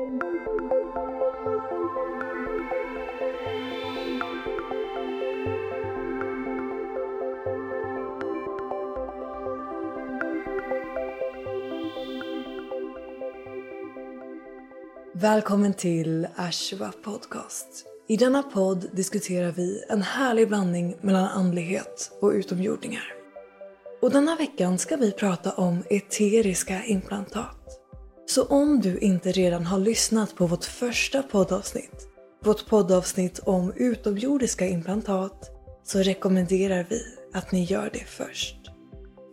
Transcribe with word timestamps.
Välkommen 0.00 0.20
till 15.74 16.26
Ashwa 16.36 16.92
Podcast. 17.04 17.86
I 18.08 18.16
denna 18.16 18.42
podd 18.42 18.86
diskuterar 18.92 19.52
vi 19.52 19.84
en 19.88 20.02
härlig 20.02 20.48
blandning 20.48 20.96
mellan 21.00 21.28
andlighet 21.28 22.12
och 22.20 22.30
utomjordingar. 22.30 23.12
Och 24.02 24.10
denna 24.10 24.36
veckan 24.36 24.78
ska 24.78 24.96
vi 24.96 25.12
prata 25.12 25.52
om 25.52 25.82
eteriska 25.90 26.84
implantat. 26.84 27.79
Så 28.34 28.44
om 28.44 28.80
du 28.80 28.98
inte 28.98 29.32
redan 29.32 29.66
har 29.66 29.78
lyssnat 29.78 30.34
på 30.34 30.46
vårt 30.46 30.64
första 30.64 31.22
poddavsnitt, 31.22 32.08
vårt 32.44 32.66
poddavsnitt 32.66 33.38
om 33.38 33.72
utomjordiska 33.76 34.66
implantat, 34.66 35.50
så 35.84 35.98
rekommenderar 35.98 36.86
vi 36.90 37.02
att 37.34 37.52
ni 37.52 37.64
gör 37.64 37.90
det 37.92 38.04
först. 38.06 38.56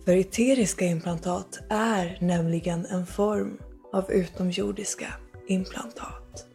För 0.05 0.15
eteriska 0.17 0.85
implantat 0.85 1.59
är 1.69 2.17
nämligen 2.21 2.85
en 2.85 3.05
form 3.05 3.57
av 3.93 4.11
utomjordiska 4.11 5.07
implantat. 5.47 6.45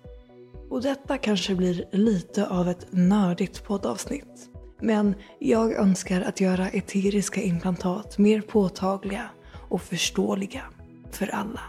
Och 0.70 0.82
detta 0.82 1.18
kanske 1.18 1.54
blir 1.54 1.88
lite 1.92 2.46
av 2.46 2.68
ett 2.68 2.86
nördigt 2.90 3.64
poddavsnitt. 3.64 4.50
Men 4.80 5.14
jag 5.38 5.72
önskar 5.72 6.20
att 6.20 6.40
göra 6.40 6.68
eteriska 6.68 7.42
implantat 7.42 8.18
mer 8.18 8.40
påtagliga 8.40 9.30
och 9.68 9.82
förståeliga 9.82 10.62
för 11.10 11.26
alla. 11.26 11.60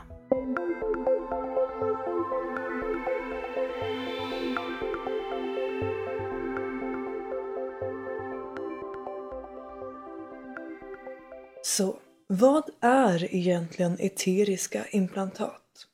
Så, 11.63 11.99
vad 12.27 12.69
är 12.79 13.35
egentligen 13.35 13.97
eteriska 13.99 14.85
implantat? 14.87 15.87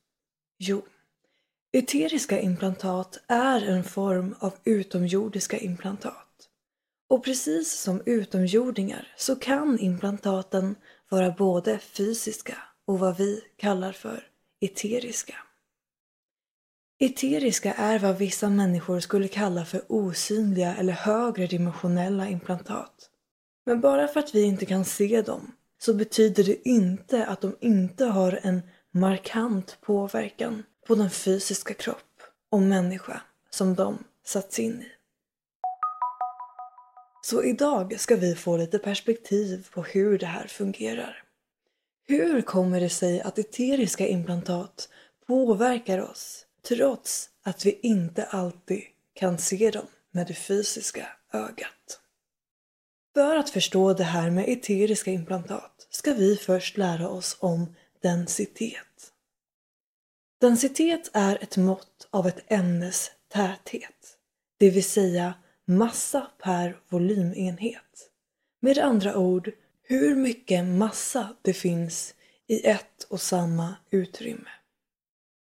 Jo, 0.58 0.82
Eteriska 1.72 2.40
implantat 2.40 3.20
är 3.28 3.62
en 3.62 3.84
form 3.84 4.36
av 4.40 4.54
utomjordiska 4.64 5.58
implantat. 5.58 6.50
Och 7.10 7.24
precis 7.24 7.72
som 7.72 8.02
utomjordingar 8.06 9.14
så 9.18 9.36
kan 9.36 9.80
implantaten 9.80 10.76
vara 11.10 11.32
både 11.32 11.80
fysiska 11.80 12.58
och 12.86 13.00
vad 13.00 13.18
vi 13.18 13.42
kallar 13.58 13.92
för 13.92 14.29
eteriska. 14.62 15.36
Eteriska 17.00 17.74
är 17.74 18.00
vad 18.00 18.18
vissa 18.18 18.50
människor 18.50 19.00
skulle 19.00 19.28
kalla 19.28 19.66
för 19.66 19.82
osynliga 19.88 20.76
eller 20.76 20.94
högre 20.94 21.48
dimensionella 21.48 22.28
implantat. 22.28 23.10
Men 23.66 23.82
bara 23.82 24.08
för 24.08 24.20
att 24.20 24.36
vi 24.36 24.44
inte 24.44 24.66
kan 24.66 24.86
se 24.86 25.22
dem 25.22 25.52
så 25.78 25.94
betyder 25.94 26.44
det 26.44 26.70
inte 26.70 27.26
att 27.26 27.42
de 27.42 27.56
inte 27.60 28.06
har 28.06 28.40
en 28.44 28.62
markant 28.92 29.78
påverkan 29.82 30.64
på 30.88 30.96
den 30.96 31.10
fysiska 31.10 31.74
kropp 31.74 32.22
och 32.52 32.62
människa 32.62 33.22
som 33.50 33.76
de 33.76 34.04
satts 34.26 34.60
in 34.60 34.82
i. 34.82 34.92
Så 37.22 37.44
idag 37.44 38.00
ska 38.00 38.16
vi 38.16 38.36
få 38.36 38.58
lite 38.58 38.80
perspektiv 38.80 39.68
på 39.72 39.84
hur 39.84 40.18
det 40.18 40.26
här 40.26 40.48
fungerar. 40.48 41.24
Hur 42.10 42.42
kommer 42.42 42.80
det 42.80 42.90
sig 42.90 43.22
att 43.22 43.40
eteriska 43.40 44.08
implantat 44.08 44.90
påverkar 45.28 46.00
oss 46.00 46.46
trots 46.68 47.30
att 47.44 47.66
vi 47.66 47.80
inte 47.82 48.26
alltid 48.26 48.82
kan 49.14 49.38
se 49.38 49.72
dem 49.72 49.88
med 50.12 50.28
det 50.28 50.34
fysiska 50.34 51.08
ögat? 51.34 52.00
För 53.14 53.36
att 53.36 53.50
förstå 53.50 53.94
det 53.94 54.04
här 54.04 54.30
med 54.30 54.50
eteriska 54.50 55.12
implantat 55.12 55.88
ska 55.90 56.14
vi 56.14 56.36
först 56.36 56.78
lära 56.78 57.10
oss 57.10 57.38
om 57.40 57.76
densitet. 58.02 59.12
Densitet 60.42 61.10
är 61.14 61.44
ett 61.44 61.58
mått 61.58 62.08
av 62.10 62.28
ett 62.28 62.52
ämnes 62.52 63.12
täthet, 63.28 64.18
det 64.58 64.70
vill 64.70 64.84
säga 64.84 65.34
massa 65.66 66.28
per 66.44 66.80
volymenhet. 66.90 68.10
Med 68.62 68.78
andra 68.78 69.18
ord, 69.18 69.52
hur 69.90 70.16
mycket 70.16 70.66
massa 70.66 71.36
det 71.42 71.54
finns 71.54 72.14
i 72.48 72.68
ett 72.68 73.04
och 73.10 73.22
samma 73.22 73.76
utrymme. 73.92 74.50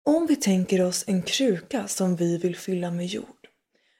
Om 0.04 0.26
vi 0.26 0.36
tänker 0.36 0.84
oss 0.84 1.04
en 1.06 1.22
kruka 1.22 1.88
som 1.88 2.16
vi 2.16 2.38
vill 2.38 2.56
fylla 2.56 2.90
med 2.90 3.06
jord, 3.06 3.48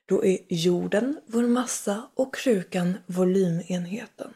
då 0.06 0.25
är 0.25 0.38
jorden 0.48 1.20
vår 1.26 1.42
massa 1.42 2.10
och 2.14 2.34
krukan 2.34 2.98
volymenheten. 3.06 4.34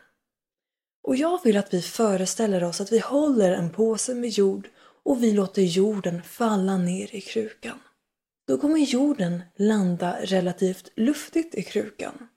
Och 1.02 1.16
jag 1.16 1.44
vill 1.44 1.56
att 1.56 1.74
vi 1.74 1.82
föreställer 1.82 2.64
oss 2.64 2.80
att 2.80 2.92
vi 2.92 2.98
håller 2.98 3.52
en 3.52 3.70
påse 3.70 4.14
med 4.14 4.30
jord 4.30 4.68
och 5.04 5.22
vi 5.22 5.32
låter 5.32 5.62
jorden 5.62 6.22
falla 6.22 6.76
ner 6.76 7.14
i 7.14 7.20
krukan. 7.20 7.78
Då 8.46 8.58
kommer 8.58 8.78
jorden 8.78 9.42
landa 9.56 10.16
relativt 10.22 10.92
luftigt 10.96 11.54
i 11.54 11.62
krukan. 11.62 12.28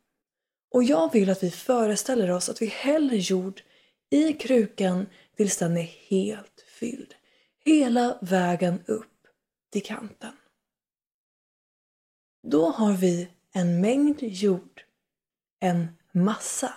Och 0.72 0.84
jag 0.84 1.14
vill 1.14 1.30
att 1.30 1.44
vi 1.44 1.52
föreställer 1.52 2.32
oss 2.32 2.50
att 2.50 2.62
vi 2.62 2.66
häller 2.66 3.16
jord 3.16 3.62
i 4.10 4.34
krukan 4.34 5.06
tills 5.36 5.58
den 5.58 5.78
är 5.78 5.90
helt 6.10 6.66
fylld. 6.68 7.16
Hela 7.66 8.18
vägen 8.22 8.84
upp 8.86 9.28
till 9.72 9.84
kanten. 9.84 10.34
Då 12.48 12.70
har 12.70 12.94
vi 12.94 13.30
en 13.52 13.82
mängd 13.82 14.24
jord, 14.24 14.84
en 15.60 15.88
massa, 16.12 16.74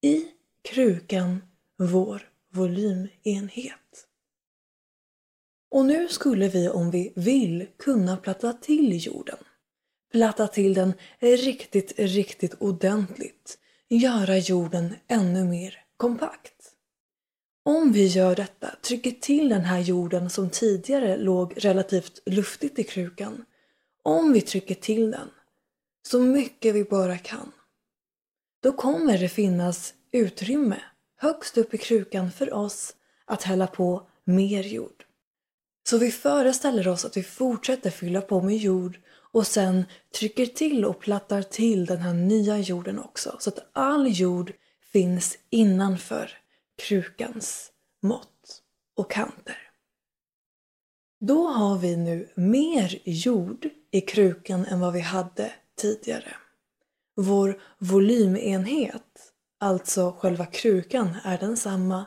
i 0.00 0.28
krukan, 0.62 1.42
vår 1.76 2.30
volymenhet. 2.50 4.06
Och 5.70 5.86
nu 5.86 6.08
skulle 6.08 6.48
vi 6.48 6.68
om 6.68 6.90
vi 6.90 7.12
vill 7.16 7.66
kunna 7.76 8.16
platta 8.16 8.52
till 8.52 9.06
jorden. 9.06 9.38
Platta 10.14 10.46
till 10.46 10.74
den 10.74 10.94
riktigt, 11.20 11.92
riktigt 11.98 12.54
ordentligt. 12.58 13.58
Göra 13.88 14.38
jorden 14.38 14.94
ännu 15.08 15.44
mer 15.44 15.78
kompakt. 15.96 16.72
Om 17.64 17.92
vi 17.92 18.06
gör 18.06 18.36
detta, 18.36 18.70
trycker 18.82 19.10
till 19.10 19.48
den 19.48 19.60
här 19.60 19.78
jorden 19.78 20.30
som 20.30 20.50
tidigare 20.50 21.16
låg 21.16 21.54
relativt 21.56 22.22
luftigt 22.26 22.78
i 22.78 22.84
krukan. 22.84 23.44
Om 24.02 24.32
vi 24.32 24.40
trycker 24.40 24.74
till 24.74 25.10
den 25.10 25.30
så 26.08 26.20
mycket 26.20 26.74
vi 26.74 26.84
bara 26.84 27.18
kan. 27.18 27.52
Då 28.62 28.72
kommer 28.72 29.18
det 29.18 29.28
finnas 29.28 29.94
utrymme 30.12 30.80
högst 31.16 31.58
upp 31.58 31.74
i 31.74 31.78
krukan 31.78 32.32
för 32.32 32.54
oss 32.54 32.94
att 33.24 33.42
hälla 33.42 33.66
på 33.66 34.06
mer 34.24 34.62
jord. 34.62 35.04
Så 35.88 35.98
vi 35.98 36.10
föreställer 36.10 36.88
oss 36.88 37.04
att 37.04 37.16
vi 37.16 37.22
fortsätter 37.22 37.90
fylla 37.90 38.20
på 38.20 38.42
med 38.42 38.56
jord 38.56 38.98
och 39.34 39.46
sen 39.46 39.84
trycker 40.18 40.46
till 40.46 40.84
och 40.84 41.00
plattar 41.00 41.42
till 41.42 41.86
den 41.86 41.98
här 41.98 42.14
nya 42.14 42.58
jorden 42.58 42.98
också 42.98 43.36
så 43.38 43.50
att 43.50 43.70
all 43.72 44.06
jord 44.08 44.52
finns 44.92 45.38
innanför 45.50 46.30
krukans 46.82 47.72
mått 48.02 48.62
och 48.96 49.10
kanter. 49.10 49.58
Då 51.20 51.46
har 51.46 51.78
vi 51.78 51.96
nu 51.96 52.28
mer 52.34 52.98
jord 53.04 53.68
i 53.90 54.00
krukan 54.00 54.66
än 54.66 54.80
vad 54.80 54.92
vi 54.92 55.00
hade 55.00 55.52
tidigare. 55.76 56.36
Vår 57.16 57.62
volymenhet, 57.78 59.32
alltså 59.60 60.16
själva 60.18 60.46
krukan, 60.46 61.16
är 61.24 61.38
densamma 61.38 62.06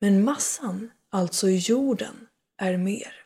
men 0.00 0.24
massan, 0.24 0.90
alltså 1.10 1.48
jorden, 1.48 2.26
är 2.58 2.76
mer. 2.76 3.23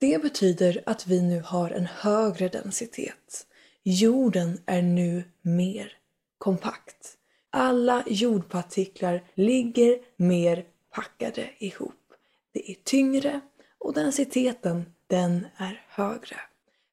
Det 0.00 0.22
betyder 0.22 0.82
att 0.86 1.06
vi 1.06 1.22
nu 1.22 1.40
har 1.40 1.70
en 1.70 1.86
högre 1.86 2.48
densitet. 2.48 3.46
Jorden 3.82 4.58
är 4.66 4.82
nu 4.82 5.24
mer 5.42 5.92
kompakt. 6.38 7.16
Alla 7.50 8.04
jordpartiklar 8.06 9.24
ligger 9.34 9.98
mer 10.16 10.64
packade 10.94 11.50
ihop. 11.58 12.12
Det 12.52 12.70
är 12.70 12.74
tyngre 12.84 13.40
och 13.78 13.94
densiteten 13.94 14.92
den 15.06 15.46
är 15.56 15.84
högre. 15.88 16.36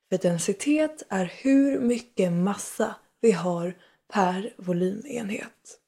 För 0.09 0.17
densitet 0.17 1.03
är 1.09 1.33
hur 1.41 1.79
mycket 1.79 2.31
massa 2.31 2.95
vi 3.21 3.31
har 3.31 3.77
per 4.13 4.53
volymenhet. 4.57 5.79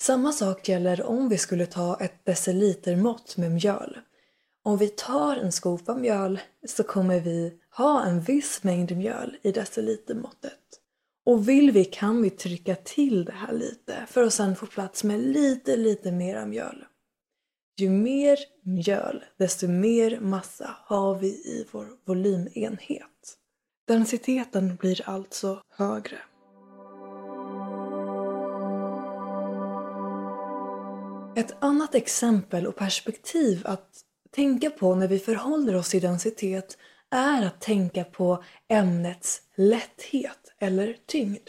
Samma 0.00 0.32
sak 0.32 0.68
gäller 0.68 1.02
om 1.02 1.28
vi 1.28 1.38
skulle 1.38 1.66
ta 1.66 1.96
ett 2.00 2.24
decilitermått 2.24 3.36
med 3.36 3.52
mjöl. 3.52 3.98
Om 4.66 4.76
vi 4.76 4.88
tar 4.88 5.36
en 5.36 5.52
skopa 5.52 5.94
mjöl 5.94 6.40
så 6.66 6.82
kommer 6.82 7.20
vi 7.20 7.54
ha 7.70 8.04
en 8.04 8.20
viss 8.20 8.62
mängd 8.62 8.96
mjöl 8.96 9.36
i 9.42 9.52
decilitermåttet. 9.52 10.60
Och 11.26 11.48
vill 11.48 11.70
vi 11.70 11.84
kan 11.84 12.22
vi 12.22 12.30
trycka 12.30 12.74
till 12.74 13.24
det 13.24 13.32
här 13.32 13.52
lite 13.52 14.06
för 14.08 14.22
att 14.22 14.34
sedan 14.34 14.56
få 14.56 14.66
plats 14.66 15.04
med 15.04 15.20
lite, 15.20 15.76
lite 15.76 16.12
mera 16.12 16.46
mjöl. 16.46 16.84
Ju 17.76 17.90
mer 17.90 18.38
mjöl, 18.62 19.24
desto 19.36 19.68
mer 19.68 20.20
massa 20.20 20.76
har 20.84 21.14
vi 21.14 21.28
i 21.28 21.66
vår 21.72 21.88
volymenhet. 22.04 23.38
Densiteten 23.86 24.76
blir 24.76 25.08
alltså 25.08 25.62
högre. 25.70 26.18
Ett 31.36 31.56
annat 31.60 31.94
exempel 31.94 32.66
och 32.66 32.76
perspektiv 32.76 33.62
att 33.64 34.03
tänka 34.34 34.70
på 34.70 34.94
när 34.94 35.08
vi 35.08 35.18
förhåller 35.18 35.76
oss 35.76 35.90
till 35.90 36.02
densitet 36.02 36.78
är 37.10 37.46
att 37.46 37.60
tänka 37.60 38.04
på 38.04 38.44
ämnets 38.68 39.42
lätthet 39.54 40.54
eller 40.58 40.96
tyngd. 41.06 41.48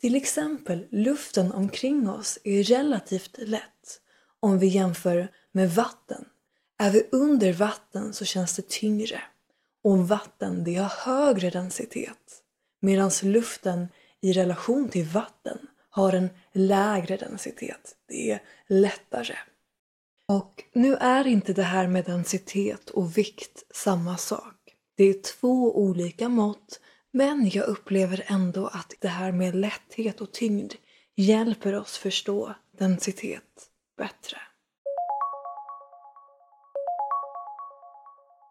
Till 0.00 0.14
exempel 0.14 0.86
luften 0.90 1.52
omkring 1.52 2.08
oss 2.08 2.38
är 2.44 2.62
relativt 2.62 3.38
lätt 3.38 4.00
om 4.40 4.58
vi 4.58 4.66
jämför 4.66 5.28
med 5.52 5.70
vatten. 5.70 6.24
Är 6.78 6.90
vi 6.90 7.08
under 7.12 7.52
vatten 7.52 8.12
så 8.12 8.24
känns 8.24 8.56
det 8.56 8.68
tyngre. 8.68 9.22
Och 9.84 10.08
vatten 10.08 10.64
det 10.64 10.74
har 10.74 10.88
högre 10.88 11.50
densitet. 11.50 12.42
Medan 12.80 13.10
luften 13.22 13.88
i 14.20 14.32
relation 14.32 14.88
till 14.88 15.04
vatten 15.04 15.58
har 15.90 16.12
en 16.12 16.28
lägre 16.52 17.16
densitet. 17.16 17.96
Det 18.08 18.30
är 18.30 18.42
lättare. 18.66 19.36
Och 20.28 20.64
nu 20.72 20.94
är 20.94 21.26
inte 21.26 21.52
det 21.52 21.62
här 21.62 21.86
med 21.86 22.04
densitet 22.04 22.90
och 22.90 23.18
vikt 23.18 23.64
samma 23.74 24.16
sak. 24.16 24.54
Det 24.96 25.04
är 25.04 25.22
två 25.22 25.78
olika 25.78 26.28
mått 26.28 26.80
men 27.12 27.50
jag 27.50 27.68
upplever 27.68 28.24
ändå 28.26 28.66
att 28.66 28.94
det 29.00 29.08
här 29.08 29.32
med 29.32 29.54
lätthet 29.54 30.20
och 30.20 30.32
tyngd 30.32 30.72
hjälper 31.14 31.74
oss 31.74 31.98
förstå 31.98 32.54
densitet 32.78 33.70
bättre. 33.98 34.38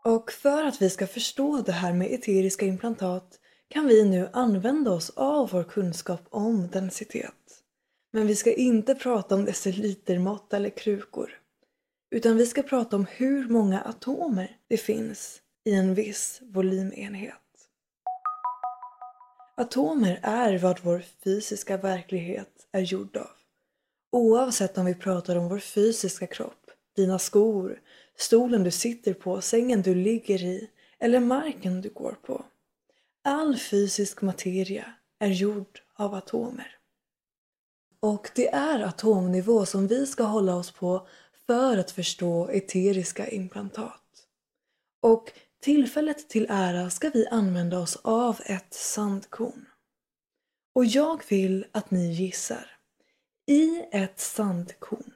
Och 0.06 0.32
för 0.32 0.64
att 0.64 0.82
vi 0.82 0.90
ska 0.90 1.08
förstå 1.08 1.62
det 1.66 1.72
här 1.72 1.94
med 1.94 2.14
eteriska 2.14 2.66
implantat 2.66 3.40
kan 3.68 3.88
vi 3.88 4.10
nu 4.10 4.30
använda 4.34 4.92
oss 4.92 5.10
av 5.10 5.50
vår 5.52 5.64
kunskap 5.64 6.22
om 6.30 6.68
densitet. 6.68 7.62
Men 8.12 8.28
vi 8.28 8.36
ska 8.36 8.54
inte 8.54 8.96
prata 8.96 9.36
om 9.36 9.46
decilitermått 9.46 10.54
eller 10.54 10.70
krukor. 10.70 11.45
Utan 12.10 12.38
vi 12.38 12.46
ska 12.46 12.64
prata 12.64 12.96
om 12.96 13.06
hur 13.10 13.50
många 13.50 13.82
atomer 13.82 14.58
det 14.68 14.78
finns 14.78 15.42
i 15.64 15.74
en 15.74 15.94
viss 15.94 16.42
volymenhet. 16.42 17.36
Atomer 19.58 20.20
är 20.24 20.58
vad 20.58 20.80
vår 20.84 21.04
fysiska 21.24 21.78
verklighet 21.78 22.68
är 22.72 22.80
gjord 22.80 23.18
av. 23.18 23.30
Oavsett 24.12 24.78
om 24.78 24.86
vi 24.86 24.96
pratar 24.96 25.36
om 25.36 25.50
vår 25.50 25.60
fysiska 25.60 26.28
kropp, 26.28 26.72
dina 26.96 27.20
skor, 27.20 27.82
stolen 28.18 28.64
du 28.64 28.72
sitter 28.72 29.14
på, 29.14 29.42
sängen 29.42 29.82
du 29.82 29.96
ligger 29.96 30.44
i 30.44 30.70
eller 31.00 31.20
marken 31.20 31.82
du 31.82 31.90
går 31.90 32.18
på. 32.22 32.46
All 33.24 33.58
fysisk 33.58 34.22
materia 34.22 34.86
är 35.20 35.28
gjord 35.28 35.82
av 35.96 36.14
atomer. 36.14 36.78
Och 38.00 38.32
det 38.36 38.54
är 38.54 38.80
atomnivå 38.80 39.66
som 39.66 39.88
vi 39.88 40.06
ska 40.06 40.24
hålla 40.24 40.56
oss 40.56 40.72
på 40.72 41.08
för 41.48 41.78
att 41.78 41.92
förstå 41.92 42.50
eteriska 42.50 43.28
implantat. 43.28 44.28
Och 45.02 45.32
tillfället 45.62 46.30
till 46.30 46.48
ära 46.50 46.90
ska 46.90 47.10
vi 47.10 47.28
använda 47.28 47.80
oss 47.80 47.96
av 47.96 48.40
ett 48.46 48.74
sandkorn. 48.74 49.66
Och 50.76 50.86
jag 50.86 51.24
vill 51.30 51.66
att 51.72 51.92
ni 51.92 52.14
gissar. 52.14 52.72
I 53.48 53.86
ett 53.92 54.20
sandkorn. 54.20 55.14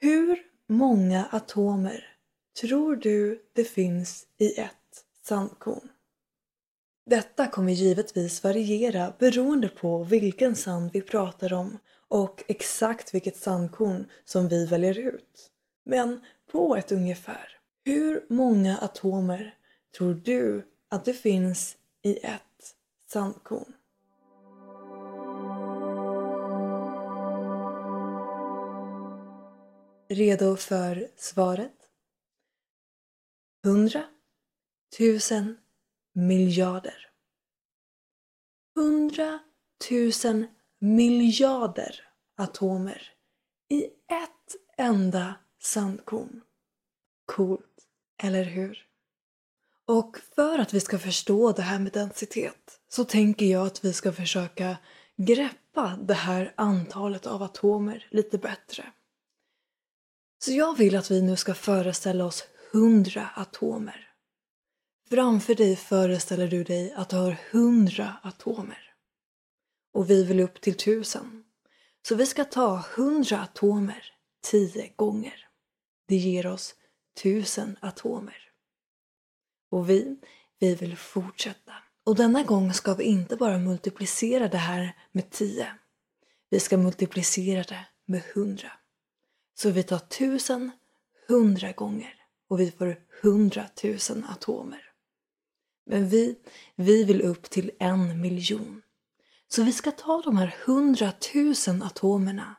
Hur 0.00 0.38
många 0.66 1.28
atomer 1.30 2.16
tror 2.60 2.96
du 2.96 3.42
det 3.52 3.64
finns 3.64 4.26
i 4.38 4.60
ett 4.60 5.04
sandkorn? 5.22 5.88
Detta 7.06 7.46
kommer 7.46 7.72
givetvis 7.72 8.44
variera 8.44 9.12
beroende 9.18 9.68
på 9.68 10.04
vilken 10.04 10.56
sand 10.56 10.90
vi 10.92 11.00
pratar 11.02 11.52
om 11.52 11.78
och 12.10 12.44
exakt 12.48 13.14
vilket 13.14 13.36
sandkorn 13.36 14.06
som 14.24 14.48
vi 14.48 14.66
väljer 14.66 14.98
ut. 14.98 15.50
Men 15.84 16.20
på 16.52 16.76
ett 16.76 16.92
ungefär. 16.92 17.58
Hur 17.84 18.26
många 18.28 18.78
atomer 18.78 19.54
tror 19.98 20.14
du 20.14 20.66
att 20.88 21.04
det 21.04 21.14
finns 21.14 21.76
i 22.02 22.16
ett 22.16 22.76
sandkorn? 23.08 23.72
Redo 30.08 30.56
för 30.56 31.08
svaret? 31.16 31.90
Hundra, 33.64 34.04
tusen, 34.98 35.56
miljarder. 36.12 37.10
Hundra 38.74 39.38
tusen 39.88 40.46
miljarder 40.80 42.00
atomer 42.36 43.02
i 43.68 43.84
ett 43.84 44.56
enda 44.76 45.34
sandkorn. 45.62 46.40
Coolt, 47.26 47.86
eller 48.22 48.44
hur? 48.44 48.86
Och 49.86 50.18
för 50.34 50.58
att 50.58 50.74
vi 50.74 50.80
ska 50.80 50.98
förstå 50.98 51.52
det 51.52 51.62
här 51.62 51.78
med 51.78 51.92
densitet 51.92 52.80
så 52.88 53.04
tänker 53.04 53.46
jag 53.46 53.66
att 53.66 53.84
vi 53.84 53.92
ska 53.92 54.12
försöka 54.12 54.76
greppa 55.16 55.98
det 56.02 56.14
här 56.14 56.54
antalet 56.56 57.26
av 57.26 57.42
atomer 57.42 58.06
lite 58.10 58.38
bättre. 58.38 58.92
Så 60.38 60.52
jag 60.52 60.76
vill 60.78 60.96
att 60.96 61.10
vi 61.10 61.22
nu 61.22 61.36
ska 61.36 61.54
föreställa 61.54 62.24
oss 62.24 62.44
hundra 62.72 63.28
atomer. 63.36 64.08
Framför 65.10 65.54
dig 65.54 65.76
föreställer 65.76 66.48
du 66.48 66.64
dig 66.64 66.92
att 66.92 67.08
du 67.08 67.16
har 67.16 67.36
hundra 67.52 68.16
atomer. 68.22 68.89
Och 69.92 70.10
vi 70.10 70.24
vill 70.24 70.40
upp 70.40 70.60
till 70.60 70.76
tusen. 70.76 71.44
Så 72.08 72.14
vi 72.14 72.26
ska 72.26 72.44
ta 72.44 72.84
hundra 72.96 73.40
atomer 73.40 74.04
tio 74.42 74.92
gånger. 74.96 75.46
Det 76.08 76.16
ger 76.16 76.46
oss 76.46 76.74
tusen 77.22 77.76
atomer. 77.80 78.50
Och 79.70 79.90
vi, 79.90 80.16
vi 80.58 80.74
vill 80.74 80.96
fortsätta. 80.96 81.72
Och 82.04 82.16
denna 82.16 82.42
gång 82.42 82.72
ska 82.72 82.94
vi 82.94 83.04
inte 83.04 83.36
bara 83.36 83.58
multiplicera 83.58 84.48
det 84.48 84.58
här 84.58 84.96
med 85.12 85.30
tio. 85.30 85.66
Vi 86.50 86.60
ska 86.60 86.76
multiplicera 86.76 87.62
det 87.62 87.86
med 88.06 88.22
hundra. 88.34 88.72
Så 89.54 89.70
vi 89.70 89.82
tar 89.82 89.98
tusen 89.98 90.70
hundra 91.28 91.72
gånger 91.72 92.14
och 92.48 92.60
vi 92.60 92.70
får 92.70 92.96
hundratusen 93.22 94.24
atomer. 94.24 94.84
Men 95.86 96.08
vi, 96.08 96.38
vi 96.76 97.04
vill 97.04 97.22
upp 97.22 97.50
till 97.50 97.70
en 97.78 98.20
miljon. 98.20 98.82
Så 99.52 99.62
vi 99.62 99.72
ska 99.72 99.90
ta 99.90 100.22
de 100.22 100.36
här 100.36 100.56
hundratusen 100.66 101.82
atomerna 101.82 102.56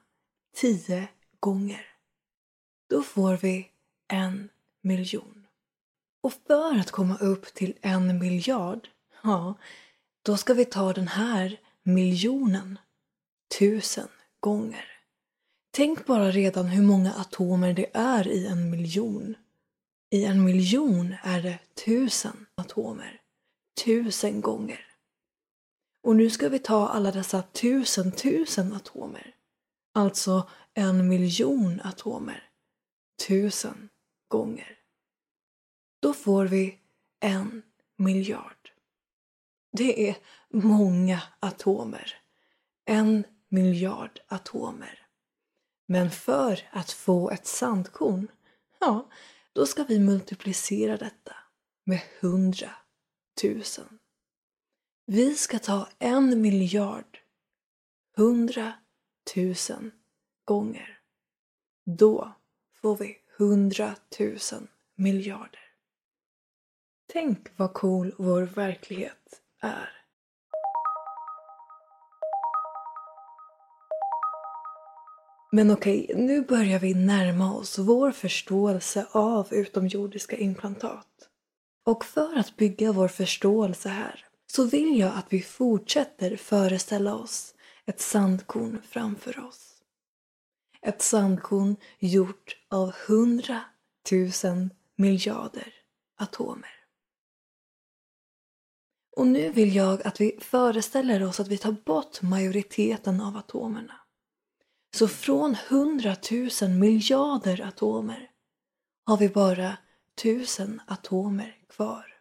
tio 0.56 1.08
gånger. 1.40 1.86
Då 2.90 3.04
får 3.04 3.38
vi 3.38 3.70
en 4.08 4.50
miljon. 4.82 5.48
Och 6.24 6.34
för 6.34 6.80
att 6.80 6.92
komma 6.92 7.18
upp 7.18 7.54
till 7.54 7.74
en 7.82 8.20
miljard, 8.20 8.88
ja, 9.24 9.56
då 10.26 10.38
ska 10.38 10.54
vi 10.54 10.66
ta 10.66 10.94
den 10.94 11.08
här 11.08 11.60
miljonen 11.84 12.80
tusen 13.60 14.08
gånger. 14.40 14.86
Tänk 15.72 16.06
bara 16.06 16.32
redan 16.32 16.66
hur 16.66 16.84
många 16.84 17.14
atomer 17.14 17.74
det 17.74 17.90
är 17.94 18.28
i 18.28 18.48
en 18.48 18.70
miljon. 18.70 19.36
I 20.10 20.26
en 20.26 20.44
miljon 20.44 21.16
är 21.24 21.42
det 21.42 21.60
tusen 21.86 22.46
atomer. 22.56 23.22
Tusen 23.86 24.42
gånger. 24.42 24.91
Och 26.04 26.16
nu 26.16 26.30
ska 26.30 26.50
vi 26.50 26.60
ta 26.60 26.88
alla 26.88 27.12
dessa 27.12 27.42
tusen 27.42 28.12
tusen 28.12 28.74
atomer. 28.74 29.36
Alltså 29.94 30.50
en 30.74 31.08
miljon 31.08 31.82
atomer. 31.84 32.50
Tusen 33.28 33.90
gånger. 34.28 34.78
Då 36.02 36.14
får 36.14 36.46
vi 36.46 36.80
en 37.20 37.62
miljard. 37.98 38.72
Det 39.72 40.10
är 40.10 40.18
många 40.50 41.22
atomer. 41.40 42.18
En 42.86 43.24
miljard 43.50 44.20
atomer. 44.28 45.08
Men 45.88 46.12
för 46.12 46.70
att 46.72 46.92
få 46.92 47.30
ett 47.30 47.48
sandkorn, 47.48 48.28
ja, 48.80 49.10
då 49.54 49.66
ska 49.66 49.84
vi 49.84 50.00
multiplicera 50.00 50.98
detta 50.98 51.36
med 51.86 52.02
hundra 52.22 52.72
tusen. 53.42 54.00
Vi 55.14 55.36
ska 55.36 55.60
ta 55.60 55.88
en 56.00 56.42
miljard 56.42 57.18
hundra 58.18 58.74
tusen 59.34 59.92
gånger. 60.46 61.00
Då 61.86 62.32
får 62.82 62.96
vi 62.98 63.18
hundratusen 63.38 64.68
miljarder. 64.96 65.60
Tänk 67.14 67.48
vad 67.58 67.74
cool 67.74 68.16
vår 68.18 68.42
verklighet 68.42 69.42
är. 69.62 69.90
Men 75.52 75.72
okej, 75.72 76.12
nu 76.16 76.42
börjar 76.42 76.80
vi 76.80 76.94
närma 76.94 77.54
oss 77.56 77.80
vår 77.80 78.12
förståelse 78.12 79.08
av 79.12 79.54
utomjordiska 79.54 80.38
implantat. 80.38 81.30
Och 81.86 82.06
för 82.06 82.40
att 82.40 82.58
bygga 82.58 82.92
vår 82.92 83.08
förståelse 83.08 83.90
här 83.90 84.31
så 84.54 84.64
vill 84.64 85.00
jag 85.00 85.14
att 85.16 85.34
vi 85.34 85.42
fortsätter 85.42 86.36
föreställa 86.38 87.16
oss 87.16 87.56
ett 87.86 88.02
sandkorn 88.02 88.82
framför 88.82 89.46
oss. 89.46 89.84
Ett 90.82 91.02
sandkorn 91.02 91.76
gjort 92.00 92.58
av 92.70 92.94
hundratusen 93.08 94.74
miljarder 94.96 95.74
atomer. 96.18 96.76
Och 99.18 99.28
nu 99.28 99.52
vill 99.52 99.76
jag 99.76 100.08
att 100.08 100.22
vi 100.22 100.38
föreställer 100.42 101.24
oss 101.24 101.40
att 101.40 101.48
vi 101.48 101.58
tar 101.58 101.72
bort 101.72 102.22
majoriteten 102.22 103.22
av 103.22 103.38
atomerna. 103.38 104.00
Så 104.96 105.08
från 105.08 105.56
hundratusen 105.70 106.80
miljarder 106.80 107.62
atomer 107.62 108.32
har 109.06 109.18
vi 109.18 109.30
bara 109.30 109.78
tusen 110.22 110.82
atomer 110.88 111.58
kvar. 111.70 112.21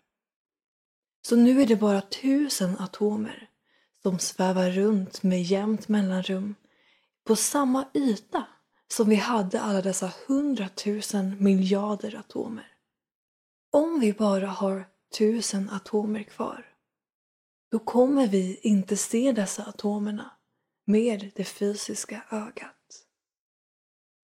Så 1.22 1.36
nu 1.36 1.62
är 1.62 1.66
det 1.66 1.76
bara 1.76 2.00
tusen 2.00 2.78
atomer 2.78 3.50
som 4.02 4.18
svävar 4.18 4.70
runt 4.70 5.22
med 5.22 5.42
jämnt 5.42 5.88
mellanrum 5.88 6.54
på 7.24 7.36
samma 7.36 7.88
yta 7.94 8.46
som 8.88 9.08
vi 9.08 9.16
hade 9.16 9.60
alla 9.60 9.82
dessa 9.82 10.12
hundratusen 10.26 11.36
miljarder 11.44 12.16
atomer. 12.16 12.72
Om 13.72 14.00
vi 14.00 14.12
bara 14.12 14.46
har 14.46 14.84
tusen 15.18 15.70
atomer 15.70 16.22
kvar, 16.22 16.66
då 17.70 17.78
kommer 17.78 18.26
vi 18.26 18.60
inte 18.62 18.96
se 18.96 19.32
dessa 19.32 19.64
atomerna 19.64 20.30
med 20.84 21.30
det 21.34 21.44
fysiska 21.44 22.22
ögat. 22.30 23.06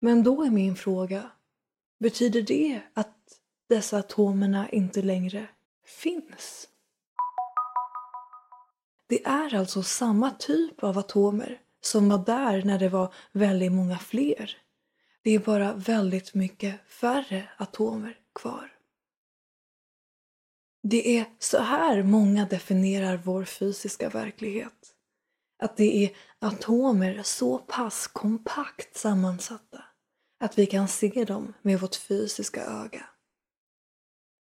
Men 0.01 0.23
då 0.23 0.43
är 0.43 0.51
min 0.51 0.77
fråga, 0.77 1.31
betyder 1.99 2.43
det 2.43 2.83
att 2.95 3.41
dessa 3.69 3.99
atomerna 3.99 4.71
inte 4.71 5.03
längre 5.03 5.49
finns? 5.85 6.69
Det 9.07 9.25
är 9.25 9.55
alltså 9.55 9.83
samma 9.83 10.31
typ 10.31 10.83
av 10.83 10.99
atomer 10.99 11.61
som 11.81 12.09
var 12.09 12.19
där 12.19 12.63
när 12.63 12.79
det 12.79 12.89
var 12.89 13.15
väldigt 13.33 13.73
många 13.73 13.99
fler. 13.99 14.57
Det 15.23 15.31
är 15.31 15.39
bara 15.39 15.75
väldigt 15.75 16.35
mycket 16.35 16.89
färre 16.89 17.49
atomer 17.57 18.19
kvar. 18.35 18.73
Det 20.83 21.19
är 21.19 21.25
så 21.39 21.59
här 21.59 22.03
många 22.03 22.47
definierar 22.47 23.17
vår 23.17 23.45
fysiska 23.45 24.09
verklighet. 24.09 24.93
Att 25.59 25.77
det 25.77 26.05
är 26.05 26.11
atomer 26.39 27.23
så 27.23 27.59
pass 27.59 28.07
kompakt 28.07 28.97
sammansatta 28.97 29.85
att 30.41 30.59
vi 30.59 30.67
kan 30.67 30.89
se 30.89 31.25
dem 31.25 31.55
med 31.63 31.81
vårt 31.81 31.97
fysiska 31.97 32.65
öga. 32.65 33.07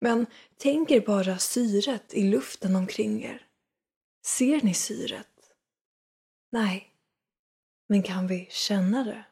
Men 0.02 0.26
tänk 0.58 0.92
er 0.92 1.02
bara 1.02 1.38
syret 1.38 2.14
i 2.14 2.24
luften 2.24 2.76
omkring 2.76 3.24
er. 3.24 3.49
Ser 4.38 4.62
ni 4.62 4.74
syret? 4.74 5.54
Nej. 6.52 6.94
Men 7.88 8.04
kan 8.04 8.28
vi 8.28 8.48
känna 8.50 9.04
det? 9.04 9.26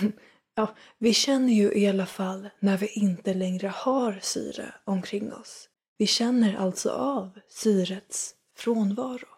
Ja, 0.56 0.74
vi 0.98 1.14
känner 1.14 1.52
ju 1.52 1.72
i 1.72 1.88
alla 1.88 2.06
fall 2.06 2.50
när 2.60 2.78
vi 2.78 2.86
inte 2.86 3.34
längre 3.34 3.68
har 3.68 4.18
syre 4.22 4.74
omkring 4.84 5.32
oss. 5.32 5.68
Vi 5.98 6.06
känner 6.06 6.56
alltså 6.56 6.90
av 6.90 7.40
syrets 7.48 8.34
frånvaro. 8.56 9.28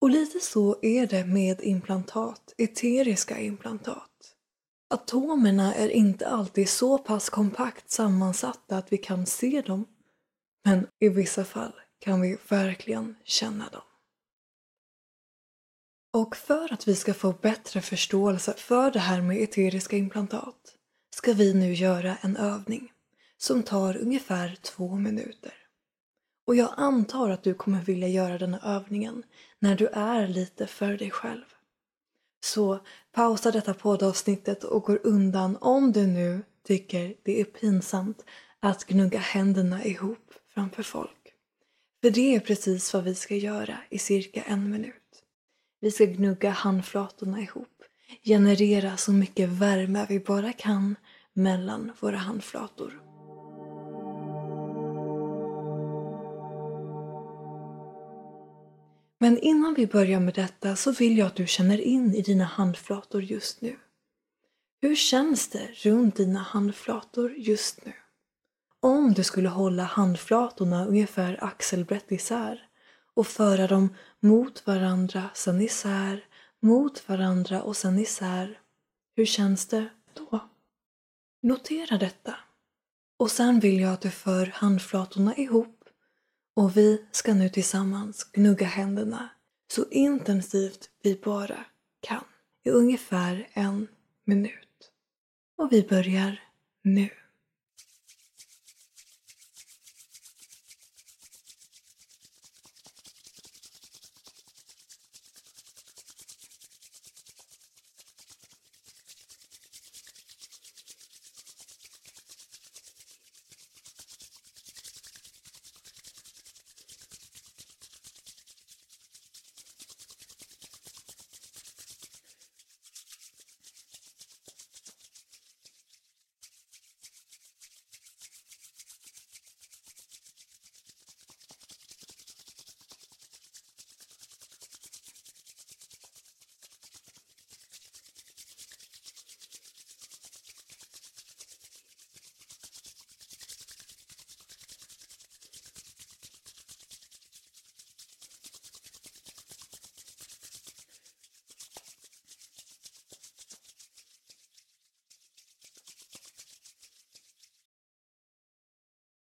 Och 0.00 0.10
lite 0.10 0.40
så 0.40 0.78
är 0.82 1.06
det 1.06 1.24
med 1.24 1.60
implantat, 1.62 2.54
eteriska 2.58 3.38
implantat. 3.38 4.36
Atomerna 4.90 5.74
är 5.74 5.88
inte 5.88 6.28
alltid 6.28 6.68
så 6.68 6.98
pass 6.98 7.30
kompakt 7.30 7.90
sammansatta 7.90 8.76
att 8.76 8.92
vi 8.92 8.98
kan 8.98 9.26
se 9.26 9.62
dem. 9.66 9.86
Men 10.64 10.86
i 11.00 11.08
vissa 11.08 11.44
fall 11.44 11.72
kan 12.02 12.20
vi 12.20 12.38
verkligen 12.48 13.16
känna 13.24 13.68
dem. 13.68 13.82
Och 16.12 16.36
för 16.36 16.72
att 16.72 16.88
vi 16.88 16.94
ska 16.94 17.14
få 17.14 17.32
bättre 17.32 17.80
förståelse 17.80 18.54
för 18.56 18.90
det 18.90 18.98
här 18.98 19.22
med 19.22 19.42
eteriska 19.42 19.96
implantat 19.96 20.76
ska 21.16 21.32
vi 21.32 21.54
nu 21.54 21.74
göra 21.74 22.16
en 22.20 22.36
övning 22.36 22.92
som 23.36 23.62
tar 23.62 23.96
ungefär 23.96 24.56
två 24.62 24.96
minuter. 24.96 25.54
Och 26.46 26.56
jag 26.56 26.74
antar 26.76 27.30
att 27.30 27.42
du 27.42 27.54
kommer 27.54 27.82
vilja 27.82 28.08
göra 28.08 28.38
denna 28.38 28.60
övningen 28.60 29.22
när 29.58 29.76
du 29.76 29.86
är 29.86 30.28
lite 30.28 30.66
för 30.66 30.96
dig 30.96 31.10
själv. 31.10 31.44
Så 32.44 32.78
pausa 33.12 33.50
detta 33.50 33.74
poddavsnittet 33.74 34.64
och 34.64 34.82
gå 34.82 34.96
undan 34.96 35.56
om 35.60 35.92
du 35.92 36.06
nu 36.06 36.42
tycker 36.66 37.14
det 37.22 37.40
är 37.40 37.44
pinsamt 37.44 38.24
att 38.60 38.84
gnugga 38.84 39.18
händerna 39.18 39.84
ihop 39.84 40.34
framför 40.54 40.82
folk. 40.82 41.21
För 42.02 42.10
det 42.10 42.34
är 42.34 42.40
precis 42.40 42.94
vad 42.94 43.04
vi 43.04 43.14
ska 43.14 43.36
göra 43.36 43.78
i 43.90 43.98
cirka 43.98 44.42
en 44.42 44.70
minut. 44.70 44.94
Vi 45.80 45.90
ska 45.90 46.04
gnugga 46.04 46.50
handflatorna 46.50 47.40
ihop, 47.40 47.82
generera 48.24 48.96
så 48.96 49.12
mycket 49.12 49.48
värme 49.48 50.06
vi 50.08 50.20
bara 50.20 50.52
kan 50.52 50.96
mellan 51.32 51.92
våra 52.00 52.16
handflator. 52.16 53.02
Men 59.18 59.38
innan 59.38 59.74
vi 59.74 59.86
börjar 59.86 60.20
med 60.20 60.34
detta 60.34 60.76
så 60.76 60.92
vill 60.92 61.18
jag 61.18 61.26
att 61.26 61.36
du 61.36 61.46
känner 61.46 61.80
in 61.80 62.14
i 62.14 62.22
dina 62.22 62.44
handflator 62.44 63.22
just 63.22 63.60
nu. 63.60 63.76
Hur 64.80 64.96
känns 64.96 65.48
det 65.48 65.68
runt 65.72 66.16
dina 66.16 66.40
handflator 66.40 67.34
just 67.36 67.86
nu? 67.86 67.92
Om 68.84 69.12
du 69.12 69.24
skulle 69.24 69.48
hålla 69.48 69.82
handflatorna 69.82 70.86
ungefär 70.86 71.44
axelbrett 71.44 72.12
isär 72.12 72.66
och 73.14 73.26
föra 73.26 73.66
dem 73.66 73.94
mot 74.20 74.66
varandra, 74.66 75.30
sen 75.34 75.60
isär, 75.60 76.24
mot 76.60 77.08
varandra 77.08 77.62
och 77.62 77.76
sen 77.76 77.98
isär. 77.98 78.58
Hur 79.16 79.26
känns 79.26 79.66
det 79.66 79.88
då? 80.14 80.50
Notera 81.42 81.98
detta. 81.98 82.34
Och 83.18 83.30
sen 83.30 83.60
vill 83.60 83.80
jag 83.80 83.92
att 83.92 84.00
du 84.00 84.10
för 84.10 84.46
handflatorna 84.46 85.36
ihop 85.36 85.84
och 86.56 86.76
vi 86.76 87.06
ska 87.12 87.34
nu 87.34 87.48
tillsammans 87.48 88.24
gnugga 88.32 88.66
händerna 88.66 89.28
så 89.74 89.84
intensivt 89.90 90.90
vi 91.02 91.20
bara 91.24 91.64
kan 92.00 92.24
i 92.64 92.70
ungefär 92.70 93.48
en 93.52 93.88
minut. 94.24 94.92
Och 95.58 95.72
vi 95.72 95.82
börjar 95.82 96.40
nu. 96.82 97.10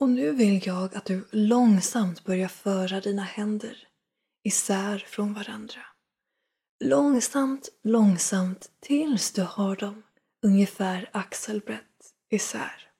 Och 0.01 0.09
nu 0.09 0.33
vill 0.33 0.67
jag 0.67 0.97
att 0.97 1.05
du 1.05 1.25
långsamt 1.31 2.25
börjar 2.25 2.49
föra 2.49 3.01
dina 3.01 3.23
händer 3.23 3.89
isär 4.43 4.99
från 4.99 5.35
varandra. 5.35 5.81
Långsamt, 6.85 7.69
långsamt 7.83 8.71
tills 8.81 9.33
du 9.33 9.43
har 9.43 9.77
dem 9.77 10.03
ungefär 10.43 11.11
axelbrett 11.13 12.15
isär. 12.31 12.91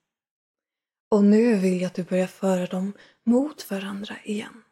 Och 1.11 1.25
nu 1.25 1.55
vill 1.55 1.81
jag 1.81 1.87
att 1.87 1.95
du 1.95 2.05
börjar 2.05 2.27
föra 2.27 2.67
dem 2.67 2.93
mot 3.25 3.71
varandra 3.71 4.17
igen. 4.25 4.65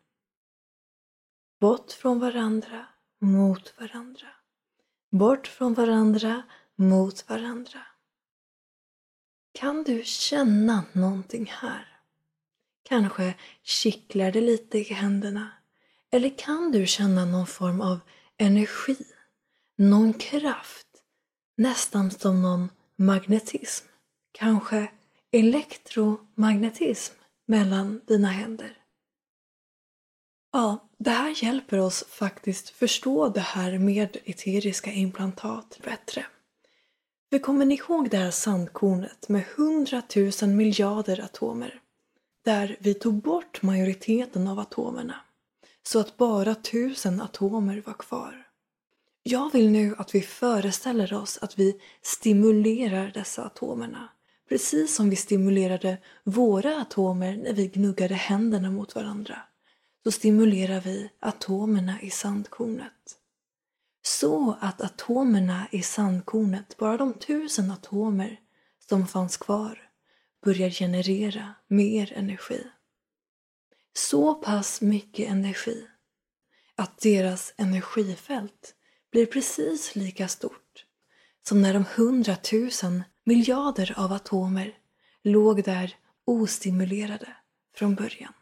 Bort 1.61 1.93
från 1.93 2.19
varandra, 2.19 2.87
mot 3.21 3.75
varandra. 3.79 4.29
Bort 5.11 5.47
från 5.47 5.75
varandra, 5.75 6.43
mot 6.77 7.29
varandra. 7.29 7.87
Kan 9.53 9.83
du 9.83 10.05
känna 10.05 10.85
någonting 10.93 11.47
här? 11.47 11.96
Kanske 12.89 13.35
kittlar 13.63 14.33
det 14.33 14.41
lite 14.41 14.79
i 14.79 14.83
händerna. 14.83 15.51
Eller 16.11 16.39
kan 16.39 16.73
du 16.73 16.87
känna 16.87 17.25
någon 17.25 17.47
form 17.47 17.81
av 17.81 17.99
energi? 18.39 18.97
Någon 19.79 20.13
kraft? 20.13 20.87
Nästan 21.57 22.11
som 22.11 22.43
någon 22.43 22.71
magnetism. 22.97 23.87
Kanske 24.33 24.91
elektromagnetism 25.33 27.15
mellan 27.47 28.01
dina 28.07 28.29
händer. 28.29 28.79
Ja, 30.53 30.89
det 30.99 31.11
här 31.11 31.45
hjälper 31.45 31.79
oss 31.79 32.05
faktiskt 32.09 32.69
förstå 32.69 33.29
det 33.29 33.41
här 33.41 33.79
med 33.79 34.17
eteriska 34.25 34.93
implantat 34.93 35.79
bättre. 35.85 36.27
För 37.31 37.39
kommer 37.39 37.65
ni 37.65 37.75
ihåg 37.75 38.11
det 38.11 38.17
här 38.17 38.31
sandkornet 38.31 39.29
med 39.29 39.45
hundratusen 39.57 40.57
miljarder 40.57 41.21
atomer? 41.25 41.81
Där 42.47 42.77
vi 42.81 42.95
tog 42.95 43.15
bort 43.15 43.63
majoriteten 43.63 44.49
av 44.49 44.59
atomerna. 44.59 45.15
Så 45.83 46.01
att 46.01 46.17
bara 46.17 46.55
tusen 46.55 47.21
atomer 47.21 47.83
var 47.87 47.95
kvar. 47.95 48.47
Jag 49.23 49.53
vill 49.53 49.71
nu 49.71 49.95
att 49.99 50.15
vi 50.15 50.21
föreställer 50.21 51.15
oss 51.15 51.39
att 51.43 51.59
vi 51.59 51.81
stimulerar 52.03 53.11
dessa 53.15 53.45
atomerna. 53.45 54.09
Precis 54.49 54.95
som 54.95 55.11
vi 55.11 55.17
stimulerade 55.17 55.99
våra 56.25 56.81
atomer 56.81 57.37
när 57.37 57.53
vi 57.53 57.67
gnuggade 57.67 58.15
händerna 58.15 58.71
mot 58.71 58.95
varandra. 58.95 59.39
Så 60.05 60.11
stimulerar 60.11 60.81
vi 60.81 61.11
atomerna 61.21 62.01
i 62.03 62.11
sandkornet. 62.11 63.17
Så 64.03 64.57
att 64.61 64.81
atomerna 64.81 65.67
i 65.71 65.83
sandkornet, 65.83 66.77
bara 66.77 66.97
de 66.97 67.15
tusen 67.15 67.71
atomer 67.71 68.41
som 68.89 69.07
fanns 69.07 69.37
kvar, 69.37 69.86
börjar 70.47 70.71
generera 70.71 71.55
mer 71.69 72.13
energi. 72.13 72.67
Så 73.93 74.35
pass 74.35 74.81
mycket 74.81 75.29
energi 75.29 75.87
att 76.75 76.99
deras 76.99 77.55
energifält 77.57 78.75
blir 79.13 79.27
precis 79.27 79.97
lika 79.97 80.29
stort 80.29 80.85
som 81.49 81.63
när 81.63 81.75
de 81.75 81.85
hundratusen 81.97 83.03
miljarder 83.25 83.95
av 83.97 84.13
atomer 84.13 84.79
låg 85.23 85.65
där 85.65 85.97
ostimulerade 86.25 87.37
från 87.75 87.95
början. 87.95 88.33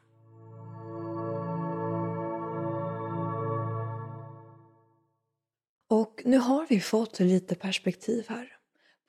Och 5.89 6.23
nu 6.25 6.39
har 6.39 6.67
vi 6.69 6.81
fått 6.81 7.21
lite 7.21 7.55
perspektiv 7.55 8.25
här 8.29 8.57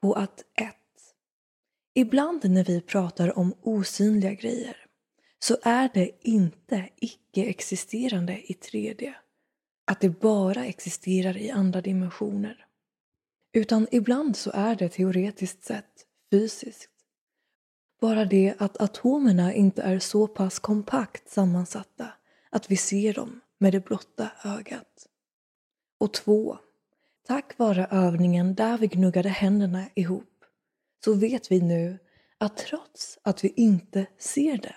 på 0.01 0.13
att 0.13 0.39
ett 0.39 0.84
Ibland 1.97 2.49
när 2.49 2.63
vi 2.63 2.81
pratar 2.81 3.39
om 3.39 3.53
osynliga 3.61 4.33
grejer 4.33 4.77
så 5.39 5.57
är 5.63 5.89
det 5.93 6.11
inte 6.21 6.89
icke-existerande 6.95 8.51
i 8.51 8.53
3D. 8.53 9.13
Att 9.85 9.99
det 9.99 10.09
bara 10.09 10.65
existerar 10.65 11.37
i 11.37 11.51
andra 11.51 11.81
dimensioner. 11.81 12.65
Utan 13.53 13.87
ibland 13.91 14.35
så 14.35 14.51
är 14.53 14.75
det 14.75 14.89
teoretiskt 14.89 15.63
sett 15.63 16.05
fysiskt. 16.31 16.89
Bara 18.01 18.25
det 18.25 18.55
att 18.57 18.81
atomerna 18.81 19.53
inte 19.53 19.81
är 19.81 19.99
så 19.99 20.27
pass 20.27 20.59
kompakt 20.59 21.29
sammansatta 21.29 22.07
att 22.49 22.71
vi 22.71 22.77
ser 22.77 23.13
dem 23.13 23.41
med 23.57 23.73
det 23.73 23.85
blotta 23.85 24.31
ögat. 24.43 25.07
Och 25.99 26.13
två, 26.13 26.57
tack 27.27 27.57
vare 27.57 27.87
övningen 27.91 28.55
där 28.55 28.77
vi 28.77 28.87
gnuggade 28.87 29.29
händerna 29.29 29.85
ihop 29.93 30.34
så 31.05 31.13
vet 31.13 31.51
vi 31.51 31.61
nu 31.61 31.99
att 32.37 32.57
trots 32.57 33.19
att 33.23 33.43
vi 33.43 33.53
inte 33.55 34.05
ser 34.17 34.57
det 34.57 34.75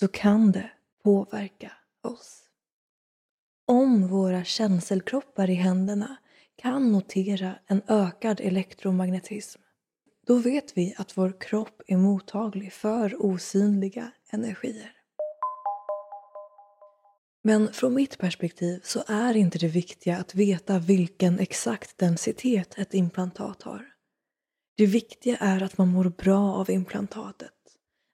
så 0.00 0.08
kan 0.08 0.52
det 0.52 0.70
påverka 1.04 1.72
oss. 2.02 2.42
Om 3.66 4.08
våra 4.08 4.44
känselkroppar 4.44 5.50
i 5.50 5.54
händerna 5.54 6.16
kan 6.56 6.92
notera 6.92 7.54
en 7.66 7.82
ökad 7.88 8.40
elektromagnetism 8.40 9.60
då 10.26 10.38
vet 10.38 10.76
vi 10.76 10.94
att 10.98 11.16
vår 11.16 11.40
kropp 11.40 11.82
är 11.86 11.96
mottaglig 11.96 12.72
för 12.72 13.24
osynliga 13.24 14.12
energier. 14.30 14.92
Men 17.42 17.72
från 17.72 17.94
mitt 17.94 18.18
perspektiv 18.18 18.80
så 18.84 19.04
är 19.06 19.36
inte 19.36 19.58
det 19.58 19.68
viktiga 19.68 20.18
att 20.18 20.34
veta 20.34 20.78
vilken 20.78 21.38
exakt 21.38 21.98
densitet 21.98 22.78
ett 22.78 22.94
implantat 22.94 23.62
har. 23.62 23.93
Det 24.76 24.86
viktiga 24.86 25.36
är 25.36 25.62
att 25.62 25.78
man 25.78 25.88
mår 25.88 26.04
bra 26.04 26.54
av 26.54 26.70
implantatet. 26.70 27.50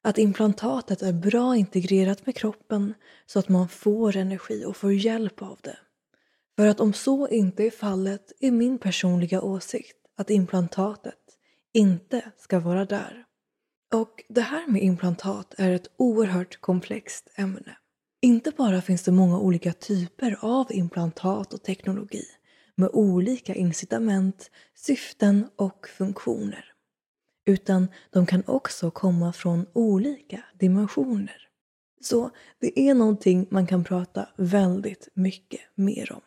Att 0.03 0.19
implantatet 0.19 1.03
är 1.03 1.13
bra 1.13 1.57
integrerat 1.57 2.27
med 2.27 2.37
kroppen 2.37 2.95
så 3.27 3.39
att 3.39 3.49
man 3.49 3.69
får 3.69 4.17
energi 4.17 4.65
och 4.65 4.77
får 4.77 4.93
hjälp 4.93 5.43
av 5.43 5.59
det. 5.63 5.79
För 6.57 6.67
att 6.67 6.81
om 6.81 6.93
så 6.93 7.29
inte 7.29 7.65
är 7.65 7.71
fallet 7.71 8.33
är 8.41 8.51
min 8.51 8.79
personliga 8.79 9.43
åsikt 9.43 9.97
att 10.17 10.31
implantatet 10.31 11.15
inte 11.73 12.31
ska 12.39 12.61
vara 12.61 12.85
där. 12.85 13.25
Och 13.95 14.25
det 14.29 14.41
här 14.41 14.67
med 14.67 14.83
implantat 14.83 15.55
är 15.59 15.73
ett 15.73 15.91
oerhört 15.97 16.61
komplext 16.61 17.29
ämne. 17.35 17.77
Inte 18.23 18.51
bara 18.51 18.83
finns 18.83 19.03
det 19.03 19.13
många 19.13 19.39
olika 19.39 19.73
typer 19.73 20.39
av 20.41 20.67
implantat 20.73 21.55
och 21.55 21.63
teknologi 21.63 22.25
med 22.81 22.91
olika 22.93 23.55
incitament, 23.55 24.51
syften 24.75 25.47
och 25.57 25.89
funktioner. 25.89 26.65
Utan 27.47 27.89
de 28.11 28.27
kan 28.27 28.43
också 28.47 28.91
komma 28.91 29.33
från 29.33 29.67
olika 29.73 30.45
dimensioner. 30.59 31.49
Så 32.01 32.31
det 32.61 32.81
är 32.81 32.95
någonting 32.95 33.47
man 33.51 33.67
kan 33.67 33.85
prata 33.85 34.29
väldigt 34.37 35.09
mycket 35.15 35.61
mer 35.75 36.13
om. 36.13 36.21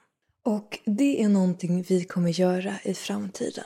Och 0.45 0.79
det 0.85 1.23
är 1.23 1.29
någonting 1.29 1.81
vi 1.81 2.03
kommer 2.03 2.29
göra 2.29 2.73
i 2.83 2.93
framtiden. 2.93 3.65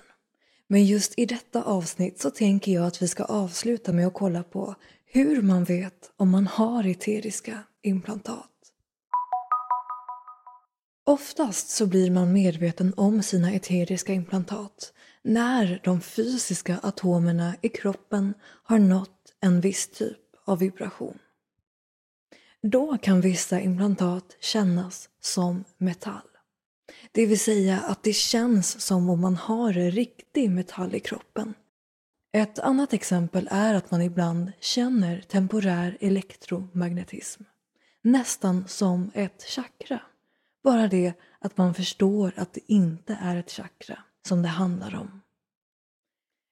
Men 0.67 0.85
just 0.85 1.13
i 1.17 1.25
detta 1.25 1.63
avsnitt 1.63 2.19
så 2.19 2.29
tänker 2.29 2.71
jag 2.71 2.85
att 2.85 3.01
vi 3.01 3.07
ska 3.07 3.23
avsluta 3.23 3.93
med 3.93 4.07
att 4.07 4.13
kolla 4.13 4.43
på 4.43 4.75
hur 5.05 5.41
man 5.41 5.63
vet 5.63 6.11
om 6.17 6.29
man 6.29 6.47
har 6.47 6.87
eteriska 6.87 7.59
implantat. 7.83 8.56
Oftast 11.07 11.69
så 11.69 11.87
blir 11.87 12.11
man 12.11 12.33
medveten 12.33 12.93
om 12.97 13.23
sina 13.23 13.53
eteriska 13.53 14.13
implantat 14.13 14.93
när 15.21 15.81
de 15.83 16.01
fysiska 16.01 16.79
atomerna 16.83 17.55
i 17.61 17.69
kroppen 17.69 18.33
har 18.63 18.79
nått 18.79 19.33
en 19.41 19.61
viss 19.61 19.87
typ 19.87 20.17
av 20.45 20.59
vibration. 20.59 21.19
Då 22.61 22.97
kan 22.97 23.21
vissa 23.21 23.59
implantat 23.59 24.37
kännas 24.39 25.09
som 25.21 25.63
metall. 25.77 26.29
Det 27.11 27.25
vill 27.25 27.39
säga 27.39 27.79
att 27.79 28.03
det 28.03 28.13
känns 28.13 28.81
som 28.81 29.09
om 29.09 29.21
man 29.21 29.35
har 29.35 29.73
riktig 29.73 30.51
metall 30.51 30.95
i 30.95 30.99
kroppen. 30.99 31.53
Ett 32.33 32.59
annat 32.59 32.93
exempel 32.93 33.47
är 33.51 33.73
att 33.73 33.91
man 33.91 34.01
ibland 34.01 34.51
känner 34.59 35.21
temporär 35.21 35.97
elektromagnetism. 35.99 37.43
Nästan 38.01 38.67
som 38.67 39.11
ett 39.13 39.43
chakra. 39.43 40.01
Bara 40.63 40.87
det 40.87 41.13
att 41.39 41.57
man 41.57 41.73
förstår 41.73 42.33
att 42.35 42.53
det 42.53 42.71
inte 42.71 43.17
är 43.21 43.35
ett 43.35 43.51
chakra 43.51 43.99
som 44.27 44.41
det 44.41 44.47
handlar 44.47 44.95
om. 44.95 45.21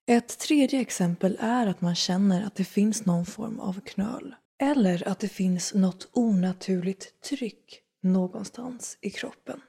Ett 0.08 0.39
tredje 0.39 0.82
exempel 0.82 1.38
är 1.39 1.68
att 1.68 1.82
man 1.82 1.96
känner 1.96 2.46
att 2.46 2.56
det 2.56 2.65
finns 2.65 3.06
någon 3.06 3.26
form 3.26 3.60
av 3.60 3.80
knöl. 3.80 4.36
Eller 4.60 5.08
att 5.08 5.20
det 5.20 5.28
finns 5.28 5.74
något 5.74 6.10
onaturligt 6.13 7.22
tryck 7.22 7.82
någonstans 8.04 8.98
i 9.02 9.10
kroppen. 9.10 9.62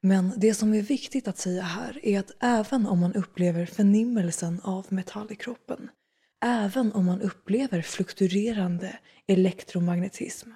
Men 0.00 0.32
det 0.36 0.54
som 0.54 0.74
är 0.74 0.82
viktigt 0.82 1.28
att 1.28 1.38
säga 1.38 1.62
här 1.62 2.00
är 2.02 2.20
att 2.20 2.36
även 2.40 2.86
om 2.86 2.98
man 2.98 3.14
upplever 3.14 3.66
förnimmelsen 3.66 4.60
av 4.60 4.86
metall 4.88 5.32
i 5.32 5.36
kroppen, 5.36 5.90
även 6.44 6.92
om 6.92 7.06
man 7.06 7.22
upplever 7.22 7.82
fluktuerande 7.82 8.98
elektromagnetism, 9.26 10.50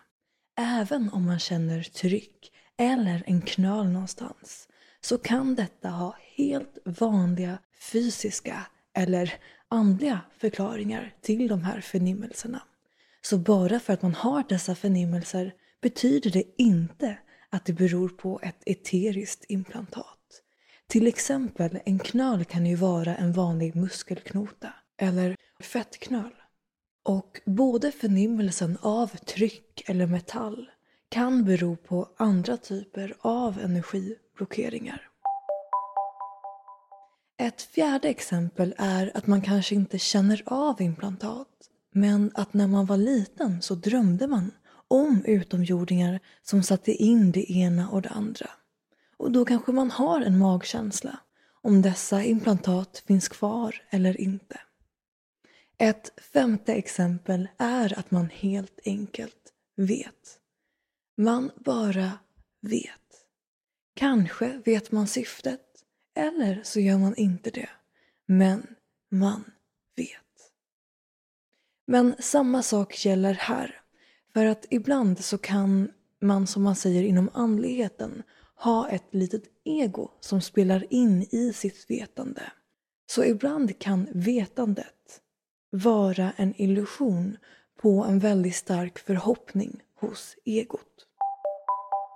även 0.56 1.10
om 1.10 1.26
man 1.26 1.38
känner 1.38 1.82
tryck 1.82 2.52
eller 2.78 3.22
en 3.26 3.42
knöl 3.42 3.88
någonstans, 3.88 4.68
så 5.00 5.18
kan 5.18 5.54
detta 5.54 5.88
ha 5.88 6.16
helt 6.36 6.78
vanliga 6.84 7.58
fysiska 7.92 8.66
eller 8.94 9.34
andliga 9.68 10.20
förklaringar 10.38 11.14
till 11.20 11.48
de 11.48 11.62
här 11.62 11.80
förnimmelserna. 11.80 12.62
Så 13.22 13.38
bara 13.38 13.80
för 13.80 13.92
att 13.92 14.02
man 14.02 14.14
har 14.14 14.44
dessa 14.48 14.74
förnimmelser 14.74 15.54
betyder 15.80 16.30
det 16.30 16.44
inte 16.58 17.18
att 17.50 17.64
det 17.64 17.72
beror 17.72 18.08
på 18.08 18.40
ett 18.42 18.62
eteriskt 18.66 19.44
implantat. 19.48 20.18
Till 20.86 21.06
exempel 21.06 21.78
en 21.84 21.98
knöl 21.98 22.44
kan 22.44 22.66
ju 22.66 22.76
vara 22.76 23.16
en 23.16 23.32
vanlig 23.32 23.76
muskelknota 23.76 24.74
eller 24.98 25.36
fettknöl. 25.60 26.41
Och 27.02 27.40
både 27.44 27.92
förnimmelsen 27.92 28.78
av 28.82 29.06
tryck 29.06 29.82
eller 29.86 30.06
metall 30.06 30.70
kan 31.08 31.44
bero 31.44 31.76
på 31.76 32.08
andra 32.16 32.56
typer 32.56 33.16
av 33.20 33.58
energiblockeringar. 33.58 35.08
Ett 37.38 37.62
fjärde 37.62 38.08
exempel 38.08 38.74
är 38.78 39.16
att 39.16 39.26
man 39.26 39.42
kanske 39.42 39.74
inte 39.74 39.98
känner 39.98 40.42
av 40.46 40.82
implantat 40.82 41.48
men 41.92 42.30
att 42.34 42.54
när 42.54 42.66
man 42.66 42.86
var 42.86 42.96
liten 42.96 43.62
så 43.62 43.74
drömde 43.74 44.26
man 44.26 44.50
om 44.88 45.24
utomjordingar 45.24 46.20
som 46.42 46.62
satte 46.62 46.92
in 46.92 47.32
det 47.32 47.52
ena 47.52 47.88
och 47.88 48.02
det 48.02 48.08
andra. 48.08 48.50
Och 49.16 49.32
då 49.32 49.44
kanske 49.44 49.72
man 49.72 49.90
har 49.90 50.20
en 50.20 50.38
magkänsla 50.38 51.18
om 51.62 51.82
dessa 51.82 52.24
implantat 52.24 53.02
finns 53.06 53.28
kvar 53.28 53.82
eller 53.90 54.20
inte. 54.20 54.60
Ett 55.78 56.20
femte 56.20 56.74
exempel 56.74 57.48
är 57.58 57.98
att 57.98 58.10
man 58.10 58.30
helt 58.30 58.80
enkelt 58.84 59.52
vet. 59.76 60.38
Man 61.16 61.50
bara 61.56 62.12
vet. 62.60 63.26
Kanske 63.94 64.60
vet 64.64 64.92
man 64.92 65.06
syftet 65.06 65.60
eller 66.14 66.60
så 66.64 66.80
gör 66.80 66.98
man 66.98 67.14
inte 67.16 67.50
det. 67.50 67.68
Men 68.26 68.66
man 69.10 69.44
vet. 69.96 70.52
Men 71.86 72.14
samma 72.18 72.62
sak 72.62 73.04
gäller 73.04 73.34
här. 73.34 73.80
För 74.32 74.44
att 74.44 74.66
ibland 74.70 75.24
så 75.24 75.38
kan 75.38 75.90
man 76.20 76.46
som 76.46 76.62
man 76.62 76.76
säger 76.76 77.02
inom 77.02 77.30
andligheten 77.32 78.22
ha 78.54 78.88
ett 78.88 79.14
litet 79.14 79.44
ego 79.64 80.10
som 80.20 80.40
spelar 80.40 80.86
in 80.90 81.22
i 81.22 81.52
sitt 81.52 81.90
vetande. 81.90 82.42
Så 83.06 83.24
ibland 83.24 83.78
kan 83.78 84.08
vetandet 84.12 84.94
vara 85.72 86.32
en 86.36 86.54
illusion 86.56 87.36
på 87.80 88.04
en 88.04 88.18
väldigt 88.18 88.56
stark 88.56 88.98
förhoppning 88.98 89.82
hos 90.00 90.36
egot. 90.44 91.06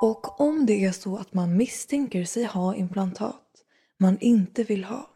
Och 0.03 0.40
om 0.40 0.66
det 0.66 0.85
är 0.85 0.92
så 0.92 1.16
att 1.16 1.35
man 1.35 1.57
misstänker 1.57 2.25
sig 2.25 2.45
ha 2.45 2.75
implantat 2.75 3.42
man 3.99 4.19
inte 4.21 4.64
vill 4.64 4.85
ha, 4.85 5.11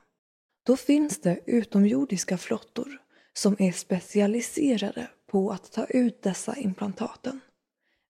då 0.67 0.77
finns 0.77 1.21
det 1.21 1.41
utomjordiska 1.47 2.39
flottor 2.39 3.01
som 3.33 3.57
är 3.59 3.73
specialiserade 3.73 5.11
på 5.27 5.51
att 5.51 5.73
ta 5.73 5.85
ut 5.85 6.23
dessa 6.23 6.57
implantaten. 6.57 7.41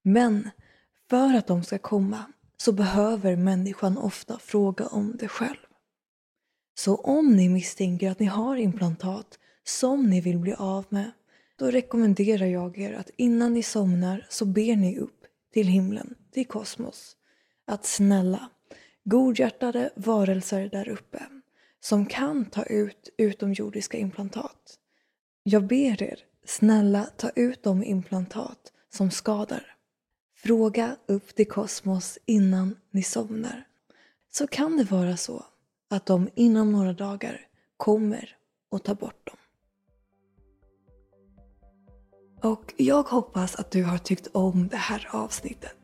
Men 0.02 0.50
för 1.10 1.34
att 1.34 1.46
de 1.46 1.64
ska 1.64 1.78
komma 1.78 2.24
så 2.56 2.72
behöver 2.72 3.36
människan 3.36 3.98
ofta 3.98 4.38
fråga 4.38 4.86
om 4.86 5.16
det 5.16 5.28
själv. 5.28 5.66
Så 6.74 6.96
om 6.96 7.36
ni 7.36 7.48
misstänker 7.48 8.10
att 8.10 8.18
ni 8.20 8.26
har 8.26 8.56
implantat 8.56 9.38
som 9.64 10.10
ni 10.10 10.20
vill 10.20 10.38
bli 10.38 10.54
av 10.54 10.84
med, 10.88 11.10
då 11.56 11.70
rekommenderar 11.70 12.46
jag 12.46 12.78
er 12.78 12.92
att 12.92 13.10
innan 13.16 13.54
ni 13.54 13.62
somnar 13.62 14.26
så 14.28 14.44
ber 14.44 14.76
ni 14.76 14.98
upp 14.98 15.24
till 15.52 15.66
himlen, 15.66 16.14
till 16.32 16.46
kosmos, 16.46 17.16
att 17.64 17.86
snälla, 17.86 18.50
godhjärtade 19.04 19.90
varelser 19.96 20.68
där 20.68 20.88
uppe 20.88 21.22
som 21.80 22.06
kan 22.06 22.44
ta 22.44 22.62
ut 22.62 23.08
utomjordiska 23.16 23.98
implantat. 23.98 24.78
Jag 25.42 25.66
ber 25.66 26.02
er, 26.02 26.18
snälla 26.44 27.04
ta 27.04 27.30
ut 27.30 27.62
de 27.62 27.84
implantat 27.84 28.72
som 28.90 29.10
skadar. 29.10 29.76
Fråga 30.36 30.96
upp 31.06 31.34
till 31.34 31.48
kosmos 31.48 32.18
innan 32.26 32.76
ni 32.90 33.02
somnar. 33.02 33.66
Så 34.30 34.46
kan 34.46 34.76
det 34.76 34.84
vara 34.84 35.16
så 35.16 35.44
att 35.88 36.06
de 36.06 36.28
inom 36.34 36.72
några 36.72 36.92
dagar 36.92 37.46
kommer 37.76 38.36
och 38.68 38.84
tar 38.84 38.94
bort 38.94 39.26
dem. 39.26 39.36
Och 42.42 42.74
jag 42.76 43.02
hoppas 43.02 43.54
att 43.54 43.70
du 43.70 43.84
har 43.84 43.98
tyckt 43.98 44.26
om 44.32 44.68
det 44.68 44.76
här 44.76 45.08
avsnittet. 45.10 45.76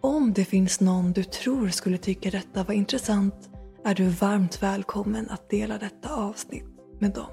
Om 0.00 0.32
det 0.32 0.44
finns 0.44 0.80
någon 0.80 1.12
du 1.12 1.24
tror 1.24 1.68
skulle 1.68 1.98
tycka 1.98 2.30
detta 2.30 2.64
var 2.64 2.74
intressant 2.74 3.50
är 3.84 3.94
du 3.94 4.08
varmt 4.08 4.62
välkommen 4.62 5.30
att 5.30 5.50
dela 5.50 5.78
detta 5.78 6.14
avsnitt 6.14 6.64
med 6.98 7.10
dem. 7.10 7.30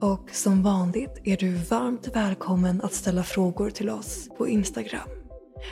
Och 0.00 0.30
som 0.32 0.62
vanligt 0.62 1.20
är 1.24 1.36
du 1.36 1.54
varmt 1.54 2.16
välkommen 2.16 2.80
att 2.80 2.92
ställa 2.92 3.22
frågor 3.22 3.70
till 3.70 3.90
oss 3.90 4.28
på 4.38 4.48
Instagram. 4.48 5.08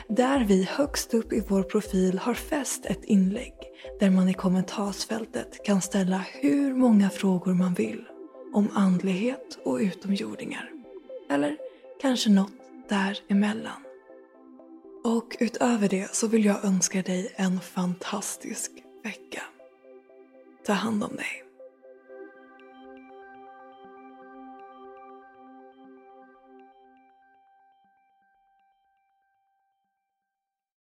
Där 0.07 0.45
vi 0.45 0.63
högst 0.63 1.13
upp 1.13 1.33
i 1.33 1.43
vår 1.47 1.63
profil 1.63 2.19
har 2.19 2.33
fäst 2.33 2.85
ett 2.85 3.03
inlägg 3.03 3.53
där 3.99 4.09
man 4.09 4.29
i 4.29 4.33
kommentarsfältet 4.33 5.63
kan 5.65 5.81
ställa 5.81 6.25
hur 6.41 6.73
många 6.73 7.09
frågor 7.09 7.53
man 7.53 7.73
vill 7.73 8.03
om 8.53 8.67
andlighet 8.73 9.59
och 9.65 9.77
utomjordingar. 9.77 10.71
Eller 11.29 11.66
kanske 12.01 12.29
något 12.29 12.51
däremellan. 12.89 13.81
Och 15.03 15.37
utöver 15.39 15.89
det 15.89 16.15
så 16.15 16.27
vill 16.27 16.45
jag 16.45 16.65
önska 16.65 17.01
dig 17.01 17.33
en 17.35 17.61
fantastisk 17.61 18.71
vecka. 19.03 19.43
Ta 20.65 20.73
hand 20.73 21.03
om 21.03 21.15
dig. 21.15 21.46